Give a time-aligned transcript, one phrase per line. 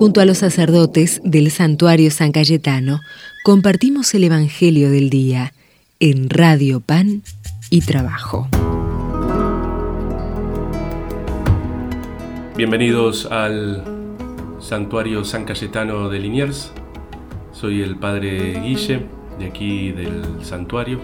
[0.00, 3.00] Junto a los sacerdotes del santuario San Cayetano,
[3.44, 5.52] compartimos el Evangelio del Día
[5.98, 7.20] en Radio Pan
[7.68, 8.48] y Trabajo.
[12.56, 13.84] Bienvenidos al
[14.58, 16.72] santuario San Cayetano de Liniers.
[17.52, 19.04] Soy el padre Guille,
[19.38, 20.98] de aquí del santuario.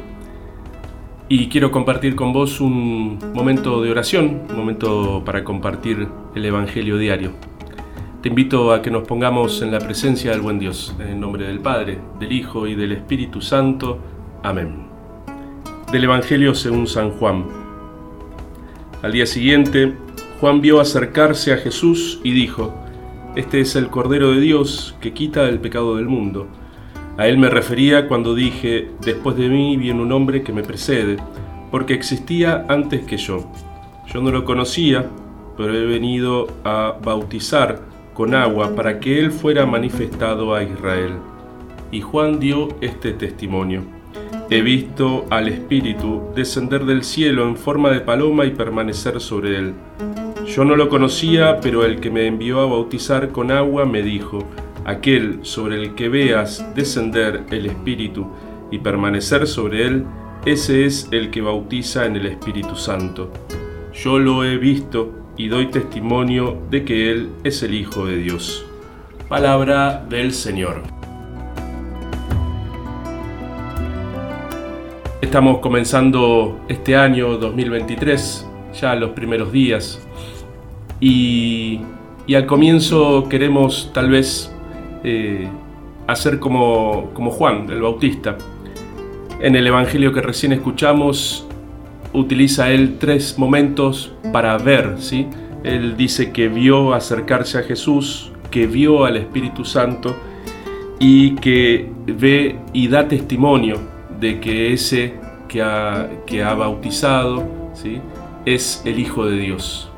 [1.28, 6.96] Y quiero compartir con vos un momento de oración, un momento para compartir el Evangelio
[6.96, 7.55] diario.
[8.26, 11.46] Te invito a que nos pongamos en la presencia del buen Dios, en el nombre
[11.46, 14.00] del Padre, del Hijo y del Espíritu Santo.
[14.42, 14.88] Amén.
[15.92, 17.44] Del Evangelio según San Juan.
[19.00, 19.94] Al día siguiente,
[20.40, 22.74] Juan vio acercarse a Jesús y dijo,
[23.36, 26.48] Este es el Cordero de Dios que quita el pecado del mundo.
[27.18, 31.18] A él me refería cuando dije, después de mí viene un hombre que me precede,
[31.70, 33.48] porque existía antes que yo.
[34.12, 35.08] Yo no lo conocía,
[35.56, 41.12] pero he venido a bautizar con agua para que Él fuera manifestado a Israel.
[41.92, 43.82] Y Juan dio este testimonio.
[44.48, 49.74] He visto al Espíritu descender del cielo en forma de paloma y permanecer sobre él.
[50.46, 54.38] Yo no lo conocía, pero el que me envió a bautizar con agua me dijo,
[54.84, 58.28] aquel sobre el que veas descender el Espíritu
[58.70, 60.04] y permanecer sobre él,
[60.46, 63.30] ese es el que bautiza en el Espíritu Santo.
[63.92, 68.64] Yo lo he visto y doy testimonio de que Él es el Hijo de Dios.
[69.28, 70.82] Palabra del Señor.
[75.20, 78.46] Estamos comenzando este año 2023,
[78.80, 80.00] ya los primeros días,
[81.00, 81.80] y,
[82.34, 84.52] al comienzo queremos tal vez
[85.04, 85.48] eh,
[86.06, 88.38] hacer como, como Juan el Bautista.
[89.40, 91.46] En el Evangelio que recién escuchamos
[92.12, 95.26] utiliza él tres momentos para ver, ¿sí?
[95.64, 100.16] Él dice que vio acercarse a Jesús, que vio al Espíritu Santo
[100.98, 103.80] y que ve y da testimonio
[104.20, 105.14] de que ese
[105.48, 108.00] que ha, que ha bautizado ¿sí?
[108.44, 109.90] es el Hijo de Dios.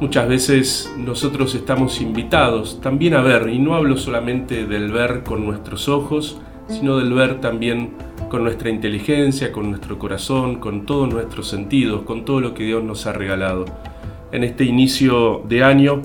[0.00, 5.46] Muchas veces nosotros estamos invitados también a ver, y no hablo solamente del ver con
[5.46, 7.92] nuestros ojos, sino del ver también
[8.28, 12.82] con nuestra inteligencia, con nuestro corazón, con todos nuestros sentidos, con todo lo que Dios
[12.82, 13.64] nos ha regalado.
[14.32, 16.02] En este inicio de año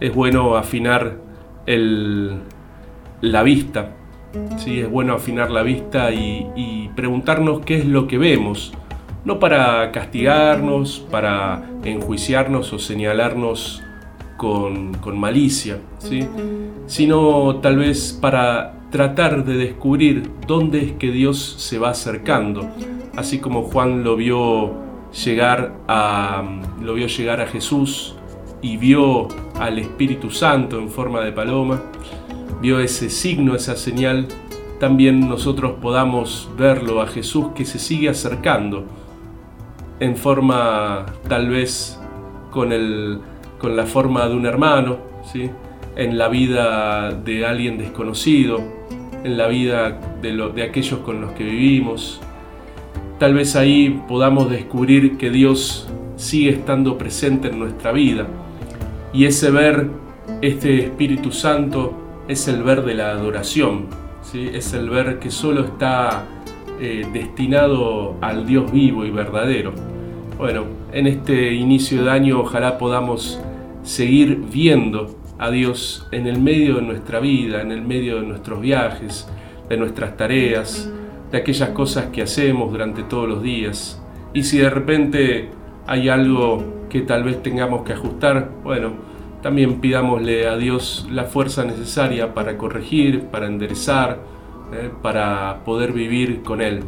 [0.00, 1.18] es bueno afinar
[1.66, 3.94] la vista,
[4.56, 4.80] ¿sí?
[4.80, 8.74] es bueno afinar la vista y, preguntarnos qué es lo que vemos,
[9.24, 13.82] no para castigarnos, para enjuiciarnos o señalarnos
[14.36, 16.26] con, con malicia, ¿sí?
[16.86, 22.68] sino tal vez para tratar de descubrir dónde es que Dios se va acercando,
[23.16, 24.72] así como Juan lo vio
[25.24, 26.42] llegar a,
[26.82, 28.16] lo vio llegar a Jesús
[28.62, 29.28] y vio
[29.58, 31.82] al Espíritu Santo en forma de paloma,
[32.60, 34.26] vio ese signo, esa señal,
[34.78, 38.86] también nosotros podamos verlo a Jesús que se sigue acercando
[40.00, 42.00] en forma tal vez
[42.50, 43.20] con, el,
[43.58, 44.98] con la forma de un hermano,
[45.30, 45.50] ¿sí?
[45.96, 48.79] en la vida de alguien desconocido,
[49.24, 52.20] en la vida de, aquellos con los que vivimos.
[53.18, 58.26] Tal vez ahí podamos descubrir que Dios sigue estando presente en nuestra vida.
[59.12, 59.88] Y ese ver,
[60.40, 61.94] este Espíritu Santo,
[62.28, 63.86] es el ver de la adoración,
[64.22, 64.48] ¿sí?
[64.54, 66.24] es el ver que solo está
[66.80, 69.72] eh, destinado al Dios vivo y verdadero.
[70.38, 73.40] Bueno, en este inicio de año ojalá podamos
[73.82, 78.60] seguir viendo a Dios en el medio de nuestra vida, en el medio de nuestros
[78.60, 79.26] viajes,
[79.70, 80.92] de nuestras tareas,
[81.32, 84.02] de aquellas cosas que hacemos durante todos los días.
[84.34, 85.48] Y si de repente
[85.86, 88.92] hay algo que tal vez tengamos que ajustar, bueno,
[89.40, 94.18] también pidámosle a Dios la fuerza necesaria para corregir, para enderezar,
[94.74, 96.82] eh, para poder vivir con Él.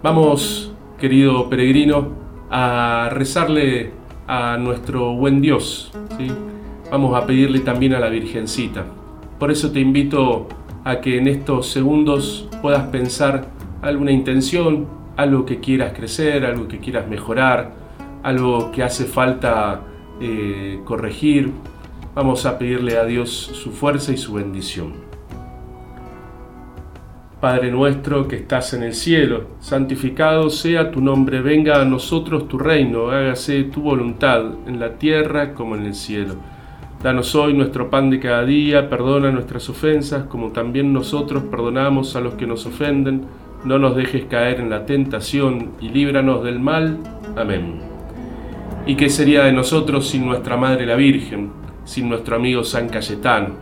[0.00, 2.12] Vamos, querido peregrino,
[2.50, 3.90] a rezarle
[4.28, 5.90] a nuestro buen Dios.
[6.90, 8.84] Vamos a pedirle también a la Virgencita.
[9.38, 10.48] Por eso te invito
[10.84, 13.48] a que en estos segundos puedas pensar
[13.82, 14.86] alguna intención,
[15.16, 17.72] algo que quieras crecer, algo que quieras mejorar,
[18.22, 19.82] algo que hace falta
[20.20, 21.52] eh, corregir.
[22.14, 25.08] Vamos a pedirle a Dios su fuerza y su bendición.
[27.40, 32.58] Padre nuestro que estás en el cielo, santificado sea tu nombre, venga a nosotros tu
[32.58, 36.34] reino, hágase tu voluntad en la tierra como en el cielo.
[37.02, 42.20] Danos hoy nuestro pan de cada día, perdona nuestras ofensas, como también nosotros perdonamos a
[42.20, 43.26] los que nos ofenden.
[43.64, 46.98] No nos dejes caer en la tentación y líbranos del mal.
[47.36, 47.80] Amén.
[48.86, 51.50] ¿Y qué sería de nosotros sin nuestra Madre la Virgen?
[51.88, 53.54] sin nuestro amigo San Cayetano.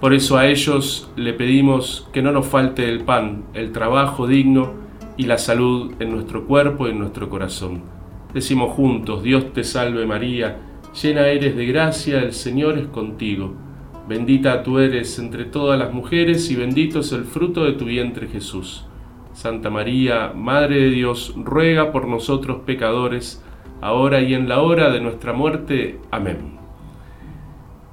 [0.00, 4.74] Por eso a ellos le pedimos que no nos falte el pan, el trabajo digno
[5.16, 7.82] y la salud en nuestro cuerpo y en nuestro corazón.
[8.32, 10.56] Decimos juntos, Dios te salve María,
[11.02, 13.54] llena eres de gracia, el Señor es contigo.
[14.08, 18.26] Bendita tú eres entre todas las mujeres y bendito es el fruto de tu vientre
[18.26, 18.86] Jesús.
[19.32, 23.44] Santa María, Madre de Dios, ruega por nosotros pecadores,
[23.80, 25.98] ahora y en la hora de nuestra muerte.
[26.10, 26.58] Amén.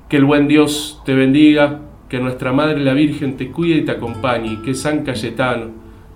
[0.10, 3.92] Que el buen Dios te bendiga, que nuestra Madre la Virgen te cuide y te
[3.92, 5.72] acompañe, que San Cayetano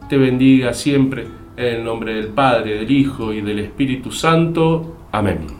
[0.07, 1.25] te bendiga siempre,
[1.57, 4.97] en el nombre del Padre, del Hijo y del Espíritu Santo.
[5.11, 5.58] Amén.